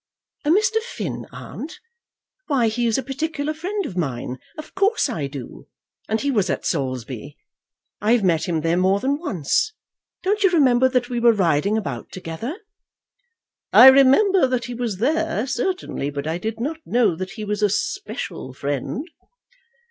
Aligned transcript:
"A 0.45 0.49
Mr. 0.49 0.79
Finn, 0.81 1.27
aunt! 1.31 1.79
Why, 2.47 2.69
he 2.69 2.87
is 2.87 2.97
a 2.97 3.03
particular 3.03 3.53
friend 3.53 3.85
of 3.85 3.95
mine. 3.95 4.39
Of 4.57 4.73
course 4.73 5.07
I 5.07 5.27
do, 5.27 5.67
and 6.09 6.19
he 6.21 6.31
was 6.31 6.49
at 6.49 6.65
Saulsby. 6.65 7.37
I 8.01 8.13
have 8.13 8.23
met 8.23 8.45
him 8.49 8.61
there 8.61 8.77
more 8.77 8.99
than 8.99 9.19
once. 9.19 9.73
Don't 10.23 10.41
you 10.41 10.49
remember 10.49 10.89
that 10.89 11.09
we 11.11 11.19
were 11.19 11.33
riding 11.33 11.77
about 11.77 12.11
together?" 12.11 12.57
"I 13.71 13.89
remember 13.89 14.47
that 14.47 14.65
he 14.65 14.73
was 14.73 14.97
there, 14.97 15.45
certainly; 15.45 16.09
but 16.09 16.25
I 16.25 16.39
did 16.39 16.59
not 16.59 16.77
know 16.83 17.15
that 17.15 17.33
he 17.33 17.45
was 17.45 17.61
a 17.61 17.69
special 17.69 18.53
friend." 18.53 19.07